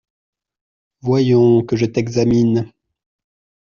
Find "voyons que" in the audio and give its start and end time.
1.03-1.75